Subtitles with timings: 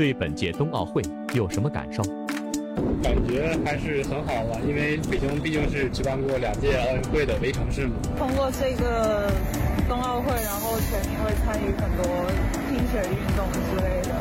[0.00, 1.02] 对本届冬奥会
[1.34, 2.02] 有什么感受？
[3.02, 7.92] 感觉还是很好吧，因为北京毕竟是举办过两届奥运会的围城市嘛。
[8.16, 9.28] 通过这个
[9.86, 12.08] 冬奥会，然后全民会参与很多
[12.72, 14.16] 冰雪运动之类的，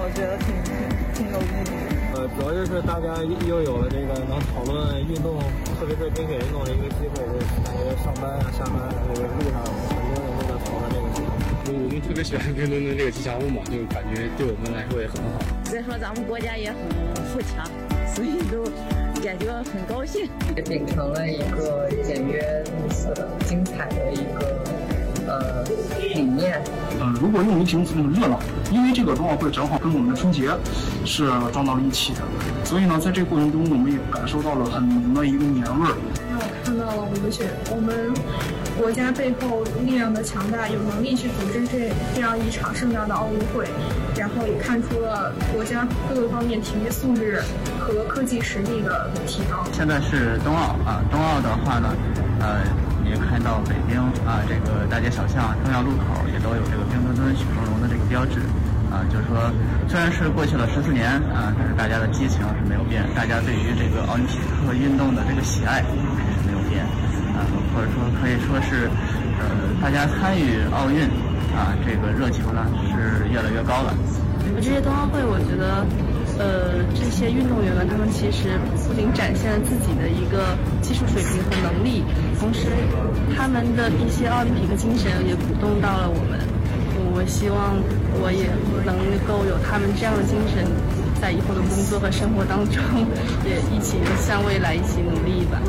[0.00, 0.72] 我觉得挺挺
[1.12, 1.76] 挺有意义。
[2.16, 5.36] 呃，主要就是大家又有了这个能讨论运动，
[5.78, 9.60] 特别是冰雪运动的一个机会，就感觉上班啊、下班啊这个路上
[12.22, 15.40] 喜欢冰墩墩这个吉祥物嘛，就感觉对我们来说也很好。
[15.64, 16.78] 再说咱们国家也很
[17.32, 17.66] 富强。
[18.14, 18.62] 所以都
[19.22, 23.14] 感觉很高兴，也秉承了一个简约、绿色、
[23.46, 24.60] 精彩的一个
[25.26, 25.64] 呃
[25.98, 26.62] 理念。
[27.00, 28.38] 嗯，如果用于形容词，就是热闹。
[28.70, 30.50] 因为这个冬奥会正好跟我们的春节
[31.06, 32.20] 是撞到了一起的，
[32.66, 35.96] 所以呢，在这个过程中，我们也感受到了很浓的一个年味儿。
[37.22, 38.12] 让我看到了我们
[38.78, 43.68] 国家背后力量的强大，有能力去组织这这样一场盛大的奥运会。
[44.16, 47.42] 然后也看出了国家各个方面体育素质
[47.78, 49.64] 和科技实力的提高。
[49.72, 51.94] 现在是冬奥啊，冬奥的话呢，
[52.40, 52.60] 呃，
[53.08, 58.40] 也看到北京啊，这个大街小巷、重要路口也都有这个冰墩墩、雪融融的这个标志
[58.92, 59.50] 啊，就是说，
[59.88, 65.82] 虽然是过去了十四年啊，但是大家的激情是没有变，大家对于这个奥林匹克运动的这个喜爱，
[67.74, 68.88] 或者说可以说是，
[69.40, 69.44] 呃，
[69.80, 71.08] 大家参与奥运。
[71.52, 73.92] 啊，这个热情呢是越来越高了。
[74.56, 75.84] 我这些冬奥会，我觉得，
[76.40, 78.56] 呃，这些运动员们他们其实
[78.88, 82.00] 不仅展现了自己的一个技术水平和能力，
[82.40, 82.72] 同时
[83.36, 86.40] 他们的一些奥林匹克精神也鼓动到了我们。
[87.12, 87.76] 我希望
[88.16, 88.48] 我也
[88.88, 88.96] 能
[89.28, 90.64] 够有他们这样的精神，
[91.20, 92.80] 在以后的工作和生活当中，
[93.44, 95.60] 也一起向未来一起努力吧。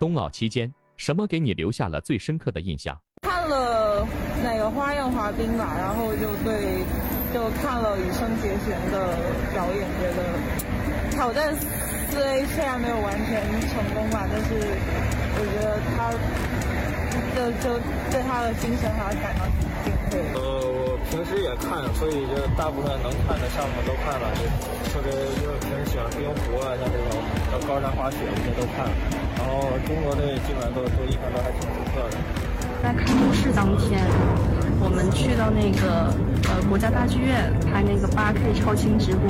[0.00, 2.98] 冬奥期间，什么给你留下了最深刻的印象？
[3.20, 4.08] 看了
[4.42, 6.80] 那个花样滑冰吧，然后就对，
[7.34, 9.14] 就看了羽生结弦的
[9.52, 10.24] 表演，觉得
[11.10, 14.72] 挑战四 A 虽然没有完全成功吧，但是
[17.58, 17.74] 就
[18.10, 20.22] 对他的精神还是感到挺敬佩。
[20.34, 24.46] 呃，我平时也看，所以就大部分能看的项目都看了，就
[24.92, 25.10] 特别
[25.42, 27.10] 就是平时喜欢冰壶啊，像这种
[27.66, 28.92] 高山滑雪这些都看了。
[29.38, 32.16] 然后中国队基本上都都一般都还挺出色的。
[32.82, 34.00] 在开幕式当天，
[34.80, 36.08] 我们去到那个
[36.48, 39.28] 呃国家大剧院拍那个八 K 超清直播。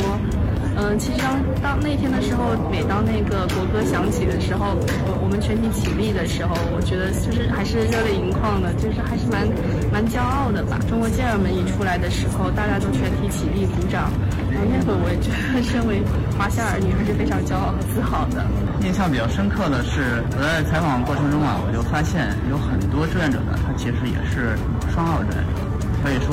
[0.80, 4.72] 嗯，其实当当那天的时候，每当那个国歌响起的时候，
[5.04, 9.44] 我我们全体起立的时候，我觉得就是还是热泪盈眶的，就是还是蛮
[9.92, 10.80] 蛮骄傲的吧。
[10.88, 14.08] 中国健儿们一出来的时候，大家都全体起立鼓掌。
[14.48, 16.00] 然后那会我也觉得， 身为
[16.38, 18.41] 华夏儿女还是非常骄傲和自豪的。
[18.80, 24.56] 印象比较深刻的是，我在采访过程中啊，我就发现有很多志愿者呢，他其实也是
[24.88, 25.60] 双奥志愿者，
[26.02, 26.32] 可以说。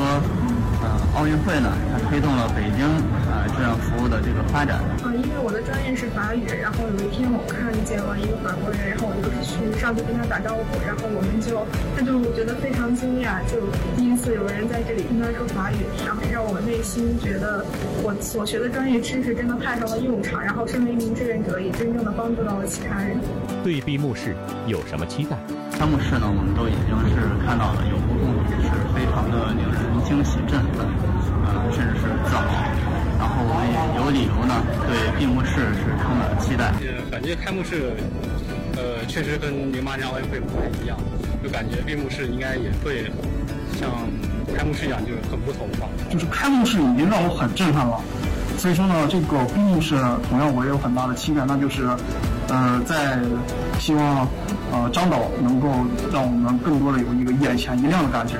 [0.81, 2.85] 呃，奥运会呢，它推动了北京
[3.29, 4.79] 呃志愿服务的这个发展。
[5.03, 11.65] 嗯，因为我的专业是法语，然后有一天我看见了一个法国人，然后我就去上去跟他打招呼，然后我们就，
[11.95, 13.57] 他就觉得非常惊讶，就
[13.97, 17.65] 第一次有人在这里跟他说法语，然后让我内心觉得
[18.05, 23.17] 我所学的专业知识真的派上了用场，然后身为一名志愿者，也真正的帮助到了其他人。
[23.63, 24.35] 对闭幕式
[24.67, 25.35] 有什么期待？
[25.73, 28.29] 开幕式呢，我们都已经是看到了，有互动，
[28.61, 29.53] 是非常的
[30.07, 30.87] 惊喜振奋，
[31.45, 32.41] 呃，甚至是自豪。
[33.19, 36.71] 然后我们也有理由呢，对闭幕式是充满了期待。
[37.11, 37.91] 感觉开幕式，
[38.77, 40.97] 呃，确实跟零八年奥运会不太一样，
[41.43, 43.11] 就感觉闭幕式应该也会
[43.75, 43.91] 像
[44.55, 45.89] 开幕式一样，就是很不同吧。
[46.09, 47.99] 就是开幕式已经让我很震撼了，
[48.57, 49.95] 所以说呢，这个闭幕式
[50.29, 51.85] 同样我也有很大的期待，那就是，
[52.47, 53.19] 呃，在
[53.77, 54.25] 希望。
[54.69, 55.69] 呃，张导能够
[56.11, 58.35] 让我们更多的有一个眼前一亮的感觉。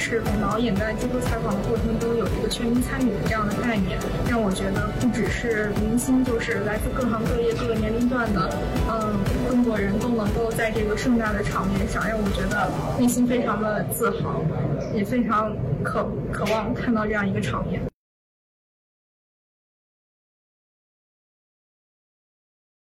[0.00, 8.50] 是总，导演在接受采访的过程中有一个全民参与的这样的概念，让我觉得不只是明星，就是来自各行各业、各个年龄段的，
[8.88, 9.14] 嗯，
[9.50, 14.40] 中国人都能够在这个盛大的场面上，让我觉得内心非常的自豪，
[14.94, 15.54] 也非常
[15.84, 17.89] 渴渴望看到这样一个场面。